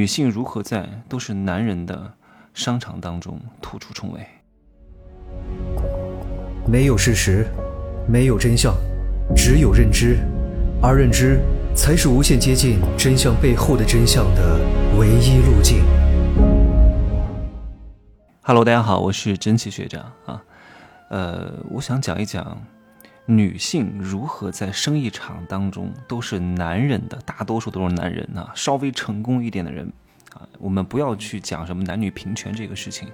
[0.00, 2.10] 女性如何在都是男人的
[2.54, 4.26] 商场当中突出重围？
[6.66, 7.46] 没有事实，
[8.08, 8.74] 没有真相，
[9.36, 10.16] 只有认知，
[10.80, 11.38] 而认知
[11.76, 14.58] 才是无限接近真相背后的真相的
[14.98, 15.84] 唯一路径。
[18.40, 20.42] Hello，大家好，我是真奇学长啊。
[21.10, 22.58] 呃，我想讲一讲。
[23.30, 29.86] 女性如何在生意场当中都是男人的，大多数都是男人啊，稍微成功一点的人
[30.34, 33.08] 啊，我们不要去讲什么男女平权这个事情。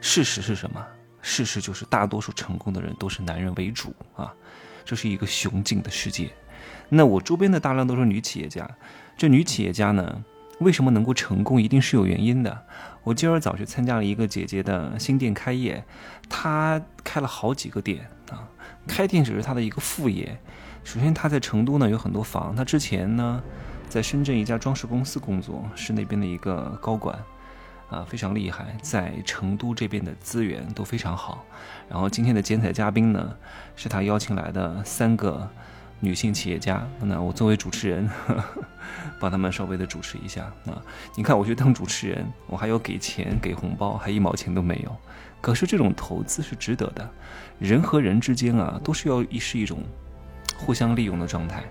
[0.00, 0.84] 事实是什么？
[1.22, 4.34] 事实就是大多数成功的人都是男人为主啊，
[4.84, 6.28] 这是一个雄竞的世界。
[6.88, 8.68] 那我周边的大量都是女企业家，
[9.16, 10.24] 这女企业家呢，
[10.58, 11.62] 为什么能够成功？
[11.62, 12.66] 一定是有原因的。
[13.06, 15.84] 我今儿早去参加了一个姐姐的新店开业，
[16.28, 18.48] 她开了好几个店啊。
[18.88, 20.36] 开店只是她的一个副业。
[20.82, 22.56] 首先，她在成都呢有很多房。
[22.56, 23.40] 她之前呢
[23.88, 27.16] 在深圳一家装饰公司工作，是那边的一个高管，
[27.90, 28.76] 啊，非常厉害。
[28.82, 31.44] 在成都这边的资源都非常好。
[31.88, 33.36] 然后今天的剪彩嘉宾呢
[33.76, 35.48] 是他邀请来的三个
[36.00, 36.86] 女性企业家。
[37.00, 38.08] 那我作为主持人，
[39.20, 40.82] 帮他们稍微的主持一下啊。
[41.14, 44.96] 你看，我去当主持人，我还要给钱给红包，还一毛钱都没有。
[45.40, 47.08] 可是这种投资是值得的，
[47.58, 49.78] 人和人之间啊，都是要一是一种
[50.56, 51.62] 互相利用的状态。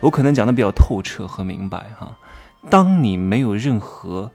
[0.00, 2.16] 我可能讲的比较透彻和明白哈。
[2.70, 4.30] 当你没有任何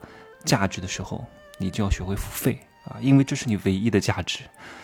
[0.46, 1.26] 价值的时候，
[1.58, 4.40] 你就要学会付费啊，因为这是你唯一的价值。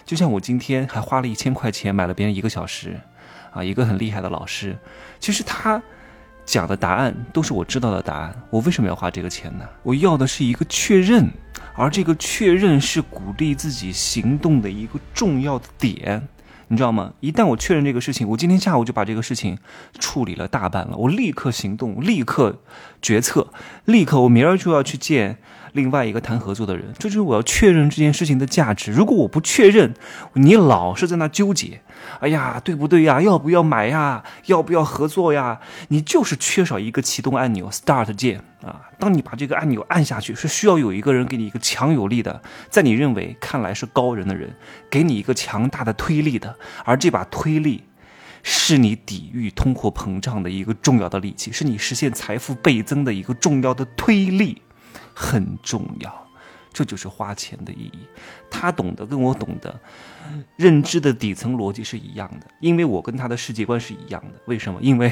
[0.05, 2.99] 就像我今天还花了一千块钱买了别人一个小时，
[3.51, 4.77] 啊，一个很厉害的老师，
[5.19, 5.81] 其实他
[6.45, 8.35] 讲的答案都是我知道的答案。
[8.49, 9.67] 我为什么要花这个钱呢？
[9.83, 11.27] 我要的是一个确认。
[11.75, 16.27] 而这个确认是鼓励自己行动的一个重要的点，
[16.67, 17.13] 你知道吗？
[17.21, 19.57] 一旦我确认这个事情，我今天下午就把这个事情
[19.97, 22.59] 处理了大半了，我立刻行动，立刻
[23.01, 23.47] 决策，
[23.85, 25.37] 立刻我明儿就要去见。
[25.73, 28.91] 另外一个谈合作的人，这就是我要确认这件事情的价值。
[28.91, 29.93] 如果我不确认，
[30.33, 31.81] 你老是在那纠结，
[32.19, 33.21] 哎呀，对不对呀？
[33.21, 34.23] 要不要买呀？
[34.45, 35.59] 要不要合作呀？
[35.89, 38.89] 你就是缺少一个启动按钮 （start 键）啊！
[38.97, 44.55] 当你把这个按钮按下去，是需要有一个人给你一个强有力的，在你认为看来是高人的人，
[44.89, 46.55] 给你一个强大的推力的。
[46.83, 47.83] 而这把推力，
[48.43, 54.61] 是你抵御通货膨胀的一个重要的利器，是你实现财富倍增的一个重要的推力。
[55.19, 56.27] 很重要，
[56.71, 57.99] 这就是花钱的意义。
[58.49, 59.77] 他懂得跟我懂得，
[60.55, 64.39] 认知的底层逻辑是一样的，因为我跟他的世界观是一样的。
[64.45, 64.79] 为什么？
[64.81, 65.11] 因为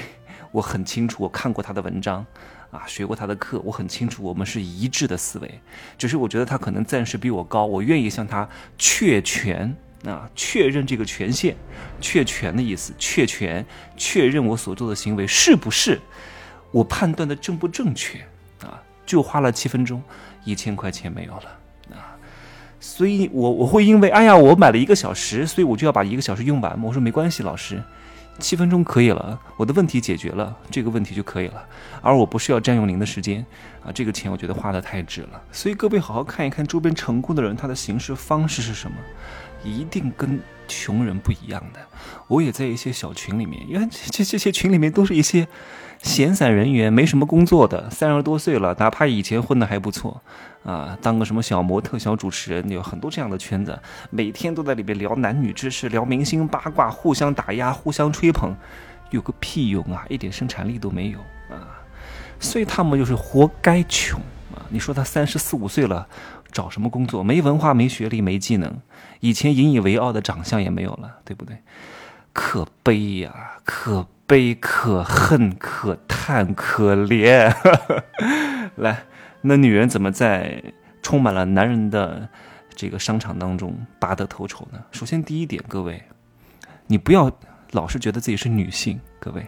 [0.53, 2.25] 我很清楚，我看过他的文章，
[2.71, 5.61] 啊，学过他的课，我很清楚我们是一致的思维。
[5.97, 8.47] 只是我觉得他可能暂时比我高，我愿意向他
[8.77, 9.75] 确权
[10.05, 11.53] 啊，确认这个权限，
[11.99, 13.65] 确权的意思，确权，
[13.97, 15.99] 确认我所做的行为是不是
[16.71, 18.25] 我判断的正不正确。
[18.61, 20.03] 啊就花了七分钟，
[20.43, 22.13] 一千块钱没有了啊！
[22.79, 26.79] 所以，我我会因为哎呀，我买了一个小时，所以我就要把一个小时用完？
[26.83, 27.81] 我说没关系，老师，
[28.37, 31.65] 七分钟可以了，我的问题解决了，这个问题就可以了。
[32.01, 33.43] 而我不是要占用您的时间
[33.83, 35.41] 啊，这个钱我觉得花的太值了。
[35.51, 38.97] 所以各位好好看一看周边成功的人，他的行事方式是什么，
[39.63, 41.79] 一定跟穷人不一样的。
[42.27, 45.47] 我也在一些小群里面，因为 这这些群里面都是一些。
[46.03, 50.21] 闲散人员没什么工作的，三十多岁了，哪怕以前混的还不错，
[50.63, 53.77] 啊，当个什么小模特、小主持人，有很多这样的圈子，
[54.11, 58.53] 每天都在里面聊男女之事，聊明星八卦，互相打压，互相吹捧，
[59.09, 60.05] 有个屁用啊！
[60.07, 61.19] 一点生产力都没有
[61.49, 61.81] 啊！
[62.39, 64.21] 所以他们就是活该穷
[64.69, 66.07] 你说他三十四五岁了，
[66.51, 67.23] 找什么工作？
[67.23, 68.81] 没文化、没学历、没技能，
[69.19, 71.57] 以前引以为傲的长相也没有了，对不对？
[72.33, 74.07] 可悲呀，可。
[74.29, 77.49] 悲可恨可叹可怜，
[78.75, 79.05] 来，
[79.39, 80.61] 那女人怎么在
[81.01, 82.27] 充满了男人的
[82.75, 84.83] 这个商场当中拔得头筹呢？
[84.91, 86.03] 首先，第一点，各位，
[86.87, 87.31] 你不要
[87.71, 88.99] 老是觉得自己是女性。
[89.17, 89.47] 各位，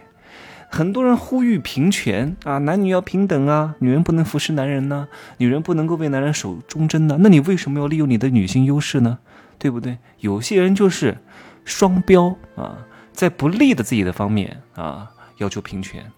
[0.70, 5.08] 很多人呼吁平权啊，男女要平等啊，女人不能服侍男人呢，
[5.38, 7.16] 女人不能够为男人守忠贞呢。
[7.20, 9.18] 那你为什么要利用你的女性优势呢？
[9.58, 9.98] 对不对？
[10.20, 11.18] 有些人就是
[11.64, 12.86] 双标啊。
[13.12, 16.10] 在不利的自己的方面啊，要求平权，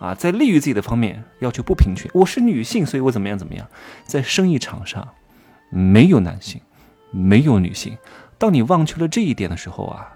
[0.00, 2.10] 啊，在利于自己的方面要求不平权。
[2.14, 3.68] 我是女性，所以我怎么样怎么样。
[4.04, 5.06] 在生意场上，
[5.70, 6.60] 没有男性，
[7.12, 7.96] 没有女性。
[8.38, 10.08] 当你忘却了这一点的时候啊，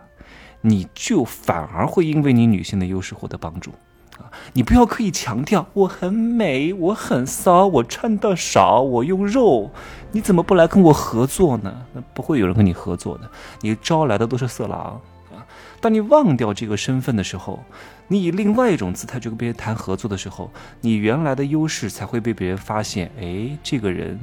[0.61, 3.71] 你就反而会因为你女性的优势获得帮助
[4.19, 4.31] 啊。
[4.53, 9.71] 你不要刻意强调我很美，我很骚，我穿的少，我用肉，
[10.13, 11.87] 你怎么不来跟我合作呢？
[11.93, 13.31] 那不会有人跟你合作的，
[13.61, 15.01] 你招来的都是色狼
[15.31, 15.47] 啊。
[15.81, 17.63] 当你忘掉这个身份的时候，
[18.09, 20.51] 你以另外一种姿态去跟别人谈合作的时候，
[20.81, 23.13] 你原来的优势才会被别人发现。
[23.21, 24.19] 哎，这个人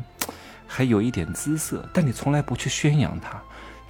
[0.67, 3.41] 还有一点姿色，但你从来不去宣扬他，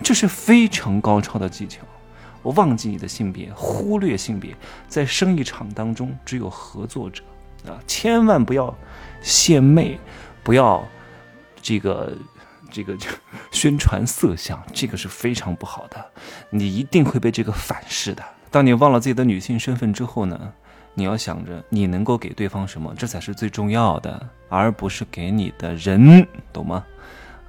[0.03, 1.79] 这是非常高超的技巧。
[2.43, 4.55] 我忘记你的性别，忽略性别，
[4.87, 7.23] 在生意场当中只有合作者
[7.65, 8.71] 啊，千万不要
[9.21, 9.97] 献媚，
[10.43, 10.85] 不要
[11.61, 12.15] 这个
[12.69, 12.95] 这个
[13.51, 16.05] 宣传色相，这个是非常不好的，
[16.49, 18.23] 你一定会被这个反噬的。
[18.51, 20.53] 当你忘了自己的女性身份之后呢，
[20.93, 26.85] 你要想着你能够给对方什么，这才是最重要的，而不是给你的人，懂吗？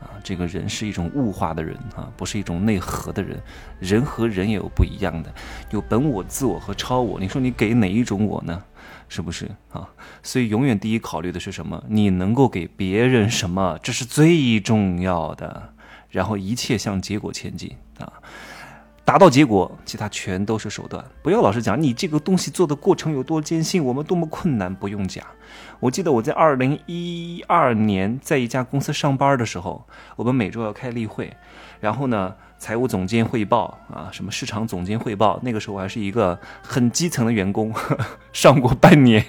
[0.05, 3.41] 啊，这个人是一种物化的人啊，不是一种内核的人。
[3.81, 5.35] 人和人也有不一样的，
[5.71, 7.19] 有本我、自我和超我。
[7.19, 8.63] 你说你给哪一种我呢？
[9.09, 9.89] 是不是啊？
[10.23, 11.83] 所以永远第一考虑的是什么？
[11.89, 13.79] 你能够给别人什么？
[13.83, 15.75] 这是最重要的。
[16.11, 18.13] 然后一切向结果前进啊。
[19.15, 21.05] 达到结果，其他全都是手段。
[21.23, 25.25] 不要老是讲你这个东西做的过程有多艰辛，我们多么困难，不用讲。
[25.79, 31.33] 我记得我在二零一二年在一家公司上班的时候，我们每周要开例会，
[31.79, 35.39] 然后呢，财务总监汇报啊，什么市场总监汇报。
[35.45, 37.73] 那个时候我还是一个很基层的员工，
[38.35, 39.25] 上过半年，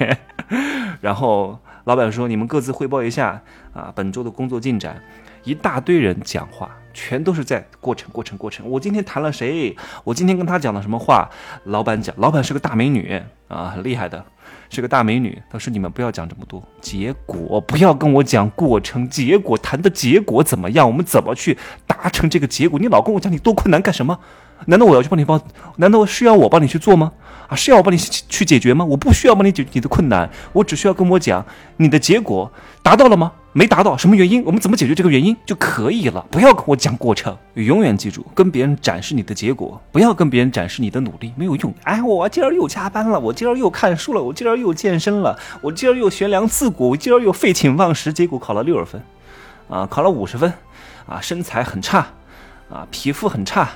[1.00, 3.42] 然后老板说你们各自汇报一下
[3.74, 5.02] 啊，本周的工作进展。
[5.44, 6.70] 一大堆人讲话。
[6.98, 8.66] 全都是在过程，过程，过程。
[8.70, 9.76] 我今天谈了谁？
[10.06, 11.30] 我今天跟他讲了什么话？
[11.66, 14.24] 老板讲，老板是个大美女啊，很厉害的，
[14.70, 15.38] 是个大美女。
[15.50, 20.88] 他说：“你们不要讲这么多，结果不要跟我讲过程，结果谈的结果怎么样？
[20.88, 22.80] 我们怎么去达成这个结果？
[22.80, 24.18] 你老跟我讲你多困难干什么？
[24.66, 25.42] 难道我要去帮你帮？
[25.78, 27.12] 难道需要我帮你去做吗？
[27.48, 28.84] 啊，是要我帮你去解决吗？
[28.84, 31.46] 我不需要帮你解决你的困难，我只需要跟我讲
[31.78, 32.52] 你的结果
[32.82, 34.44] 达到了吗？”没达到什么原因？
[34.44, 36.26] 我们怎么解决这个原因就可以了？
[36.30, 41.74] 不要跟我讲过程，永远记住，跟别人展示你的结果，不要跟别人展示你的努力，没有用。
[41.84, 49.02] 哎，我今儿又加班了，我今儿又看书了，我今儿又健身了，我今儿又悬梁刺股，我今儿又废寝忘食，结果考了六十分，
[49.70, 50.52] 啊，考了五十分，
[51.06, 52.06] 啊，身材很差，
[52.70, 53.70] 啊，皮肤很差，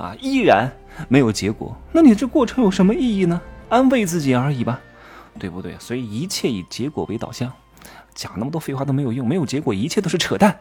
[0.00, 0.72] 啊，依然
[1.08, 1.76] 没有结果。
[1.92, 3.38] 那你这过程有什么意义呢？
[3.68, 4.80] 安慰自己而已吧，
[5.38, 5.76] 对不对？
[5.78, 7.52] 所以一切以结果为导向。
[8.14, 10.58] 讲那么多废话都没有用，没有结果，一切都是扯淡，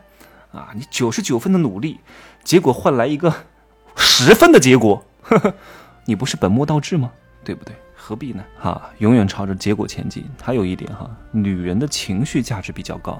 [0.51, 0.69] 啊！
[0.75, 2.00] 你九十九分的努力，
[2.44, 3.33] 结果换来一个
[3.95, 5.53] 十分的结果，呵呵，
[6.06, 7.09] 你不是本末倒置吗？
[7.44, 7.74] 对不对？
[7.95, 8.44] 何必呢？
[8.59, 10.25] 哈，永远朝着结果前进。
[10.44, 13.19] 还有一点哈，女人的情绪价值比较高，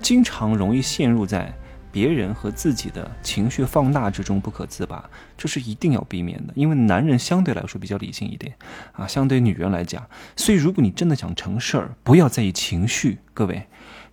[0.00, 1.52] 经常容易陷入在。
[1.92, 6.52] 别人和自己的情绪放大之中不可自拔，这是一定要避免的。
[6.56, 8.54] 因为男人相对来说比较理性一点
[8.92, 13.18] 啊，相对女人来讲，所以如果你真的想成事儿，不要在意情绪。
[13.34, 13.66] 各位，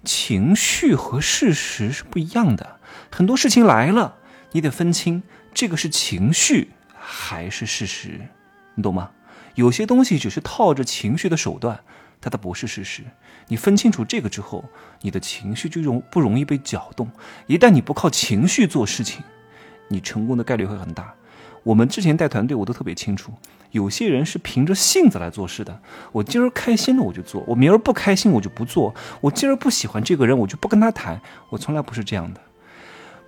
[0.04, 2.80] 情绪和事实是不一样的。
[3.12, 4.16] 很多事情来了，
[4.52, 5.24] 你得分清
[5.54, 8.28] 这个是情绪还是事实，
[8.76, 9.12] 你懂吗？
[9.56, 11.82] 有些东西只是套着情绪的手段。
[12.20, 13.04] 它的不是事实，
[13.48, 14.66] 你分清楚这个之后，
[15.02, 17.10] 你的情绪就容不容易被搅动。
[17.46, 19.24] 一旦你不靠情绪做事情，
[19.88, 21.14] 你成功的概率会很大。
[21.64, 23.32] 我们之前带团队，我都特别清楚，
[23.72, 25.82] 有些人是凭着性子来做事的。
[26.12, 28.96] 我今儿开心了我就做，我明儿不开心我就不做。
[29.22, 31.22] 我今儿不喜欢这个人，我就不跟他谈。
[31.50, 32.42] 我从来不是这样的，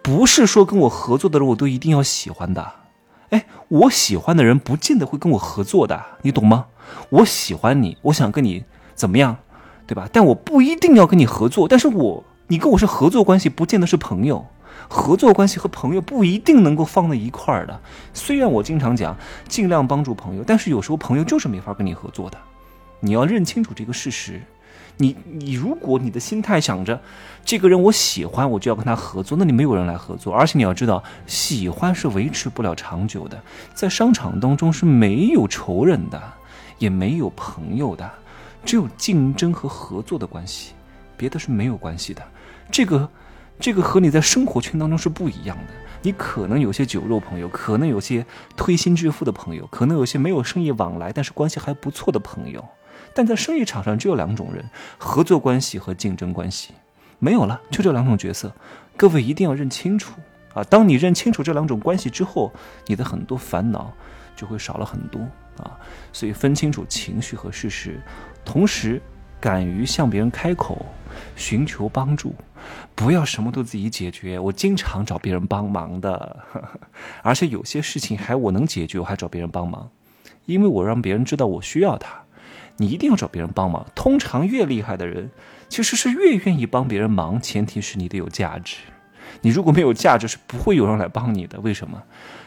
[0.02, 2.74] 不是说跟我合作的人我都一定要喜欢的。
[3.30, 6.68] 哎，我喜欢的人不见得会跟我合作的，你懂吗？
[7.10, 8.64] 我喜欢你，我想跟你。
[9.00, 9.38] 怎么样，
[9.88, 10.10] 对吧？
[10.12, 11.70] 但我不一定要跟你合作。
[11.70, 14.46] 但是我，你跟我是合作关系，不见得是朋友。
[14.90, 17.80] 合作关系和朋友不一定能够放在一块儿的。
[18.14, 19.16] 虽然我经常讲
[19.48, 22.38] 尽量帮助朋友，但是有时候朋友就是没法跟你合作的。
[23.00, 24.42] 你要认清楚这个事实。
[24.98, 27.00] 你你，如果你的心态想着
[27.46, 30.34] 这个人我喜欢，我就要跟他合作，那你没有人来合作。
[30.34, 33.42] 而且你要知道，喜欢是维持不了长久的。
[33.74, 36.22] 在商场当中是没有仇人的，
[36.80, 38.12] 也没有朋友的。
[38.70, 40.74] 只有竞争和合作的关系，
[41.18, 42.22] 别的是没有关系的。
[42.72, 43.10] 这个，
[43.60, 45.74] 这个和你在生活圈当中是不一样的。
[46.04, 48.24] 你可能有些酒肉朋友，可能有些
[48.56, 52.64] 推心置腹的朋友，可能有些没有生意往来但是关系还不错的朋友。
[53.16, 54.64] 但在生意场上只有两种人：
[55.00, 56.76] 合作关系和竞争关系，
[57.18, 58.54] 没有了，就这两种角色。
[58.96, 60.14] 各位一定要认清楚
[60.54, 60.64] 啊！
[60.66, 62.54] 当你认清楚这两种关系之后，
[62.86, 63.92] 你的很多烦恼
[64.36, 65.20] 就会少了很多
[65.60, 65.78] 啊！
[66.12, 68.02] 所以分清楚情绪和事实。
[68.44, 69.02] 同时，
[69.40, 70.86] 敢于向别人开口，
[71.36, 72.34] 寻求帮助，
[72.96, 74.40] 不要什么都自己解决。
[74.40, 76.40] 我经常找别人帮忙的，
[77.24, 79.90] 而且有些事情还我能解决，我还找别人帮忙，
[80.46, 82.24] 因为我让别人知道我需要他。
[82.78, 83.86] 你一定要找别人帮忙。
[83.94, 85.30] 通常越厉害的人，
[85.68, 88.78] 其实是越愿意帮别人忙，前提是你得有价值。
[89.42, 91.60] 你如果没有价值，是不会有人来帮你的。
[91.60, 92.04] 为什么？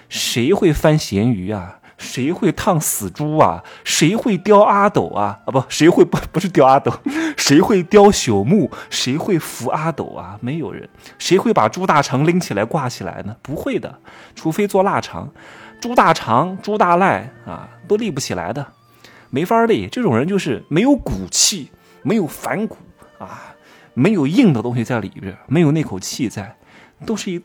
[0.08, 1.80] 谁会翻咸鱼啊？
[2.02, 3.62] 谁会烫死猪啊？
[3.84, 5.38] 谁会雕阿斗啊？
[5.46, 6.92] 啊不，谁会不 不是雕阿斗？
[7.36, 8.68] 谁会雕朽木？
[8.90, 10.36] 谁会扶阿斗啊？
[10.40, 10.88] 没有人。
[11.18, 13.36] 谁会把猪大肠拎起来挂起来呢？
[13.40, 14.00] 不会的，
[14.34, 15.30] 除非做腊肠。
[15.80, 18.66] 猪大肠、猪大赖啊，都立不起来的，
[19.30, 19.88] 没法立。
[19.88, 21.70] 这种人就是没有骨气，
[22.02, 22.76] 没有反骨
[23.18, 23.54] 啊，
[23.94, 26.56] 没有硬的东西在里边，没有那口气在，
[27.06, 27.42] 都是一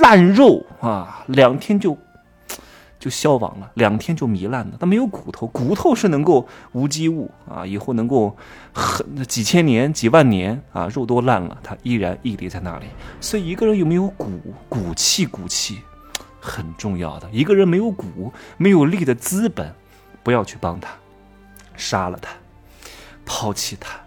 [0.00, 1.96] 烂肉啊，两天就。
[2.98, 4.76] 就消亡了，两天就糜烂了。
[4.80, 8.36] 它没有骨头，骨头是能够无机物啊，以后能够
[8.72, 12.86] 很几千年、几万年啊，肉都烂了，它依然屹立在那里。
[13.20, 14.28] 所以一个人有没有骨
[14.68, 15.80] 骨气，骨气
[16.40, 17.30] 很重要的。
[17.30, 19.72] 一个人没有骨，没有力的资本，
[20.24, 20.90] 不要去帮他，
[21.76, 22.30] 杀了他，
[23.24, 24.00] 抛弃他，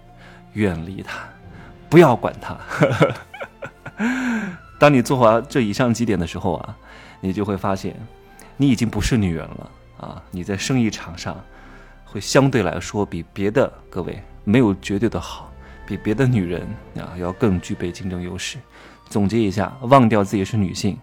[0.54, 1.20] 远离他，
[1.90, 2.58] 不要管他。
[4.78, 6.76] 当你做完这以上几点的时候啊，
[7.22, 7.96] 你就会发现。
[8.62, 10.22] 你已经不是女人了啊！
[10.30, 11.36] 你在生意场上，
[12.06, 15.52] 会相对来说比别的各位没有绝对的好，
[15.84, 16.62] 比别的女人
[16.96, 18.60] 啊要更具备竞争优势。
[19.10, 20.96] 总结一下，忘掉自己是女性，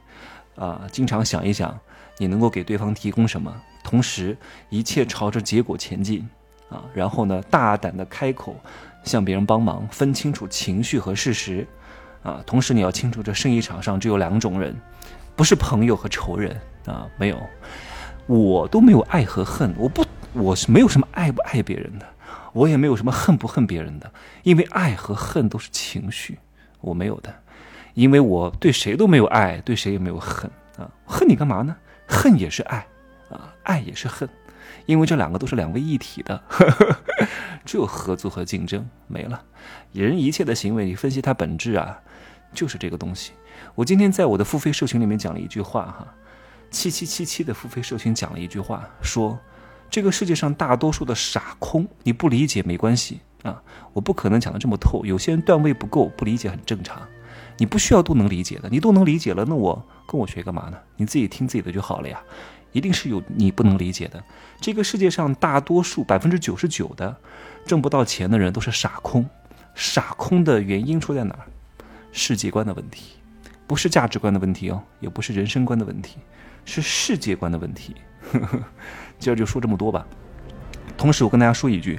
[0.54, 1.76] 啊，经常想一想
[2.16, 4.38] 你能够给对方提供什么，同时
[4.70, 6.24] 一切朝着结果前进
[6.70, 6.84] 啊。
[6.94, 8.54] 然后呢，大胆的开口
[9.02, 11.66] 向别人帮忙，分清楚情绪和事实
[12.22, 12.40] 啊。
[12.46, 14.80] 同时你要清楚，这生意场上只有两种人，
[15.38, 16.60] 不是朋友和仇人。
[16.84, 17.40] 啊，没有，
[18.26, 20.02] 我都没有爱和恨，我不，
[20.32, 22.06] 我是没有什么爱不爱别人的，
[22.54, 24.10] 我也没有什么恨不恨别人的，
[24.42, 26.38] 因为爱和恨都是情绪，
[26.80, 27.32] 我没有的，
[27.92, 31.76] 因为我对谁都没有爱，对谁也没有恨啊，恨你干嘛呢？
[32.06, 32.86] 恨也是爱
[33.28, 34.26] 啊，爱也是恨，
[34.86, 36.42] 因为这两个都是两位一体的，
[37.66, 39.42] 只有合作和竞争没了，
[39.92, 42.00] 人一切的行为，你分析它本质啊，
[42.52, 43.32] 就是这个东西。
[43.74, 46.06] 我今天在我的付费社群里面讲了一句话哈。
[46.70, 49.38] 七七七七的付费社群讲了一句话，说
[49.88, 53.62] ：“这个世界上大多数的傻空，你不理解没关系啊，
[53.94, 55.02] 我不可能讲的这么透。
[55.06, 57.00] 有些人段位不够，不理解很正常。
[57.56, 60.76] 你不需要都能理解的，你都能理解了，那我跟我学干嘛呢？
[60.96, 62.20] 你自己听自己的就好了呀。
[62.72, 64.22] 一定是有你不能理解的。
[64.60, 67.16] 这个世界上大多数百分之九十九的
[67.64, 69.26] 挣不到钱的人都是傻空，
[69.74, 71.46] 傻空的原因出在哪儿？
[72.12, 73.14] 世界观的问题，
[73.66, 76.18] 不是价值观的问题哦，也不是人生观的问题。”
[76.70, 77.96] 是世界观的问题，
[79.18, 80.06] 今儿就说这么多吧。
[80.98, 81.98] 同时，我跟大家说一句，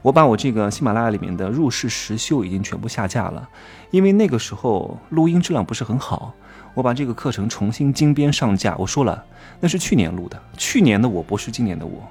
[0.00, 3.46] 我把我这个喜马拉雅里面的入世实修已经全部下架了，
[3.90, 6.32] 因为那个时候录音质量不是很好。
[6.72, 9.22] 我把这个课程重新精编上架，我说了，
[9.60, 12.02] 那是去年录的，去年的我不是今年的我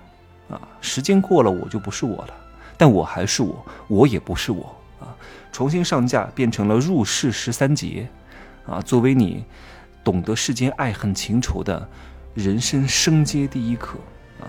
[0.47, 0.61] 啊。
[0.81, 2.33] 时间过了，我就不是我了，
[2.77, 4.75] 但我还是我，我也不是我。
[5.55, 8.05] 重新上架变成了入世十三节
[8.67, 9.45] 啊，作为你。
[10.03, 11.89] 懂得世间爱恨情仇的
[12.33, 13.97] 人生升阶第一课
[14.39, 14.45] 啊！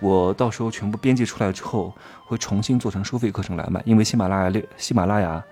[0.00, 1.94] 我到时候全部编辑出来之后，
[2.26, 3.80] 会重新做成收费课程来卖。
[3.86, 5.42] 因为喜马拉雅六喜马拉雅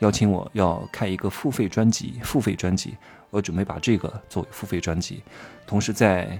[0.00, 2.94] 邀请我要开一个付费专辑，付费专辑，
[3.30, 5.22] 我准备把这个作为付费专辑，
[5.64, 6.38] 同时在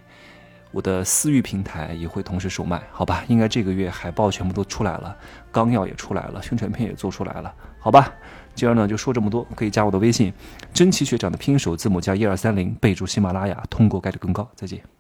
[0.71, 3.25] 我的私域平台也会同时售卖，好吧？
[3.29, 5.17] 应该这个月海报全部都出来了，
[5.51, 8.13] 纲要也出来了，宣传片也做出来了，好吧？
[8.55, 10.33] 今儿呢就说这么多，可以加我的微信，
[10.73, 14.47] 真奇学长的拼音首字母加一二三零，备注喜马拉雅，通过概率更高。
[14.55, 14.91] 再见。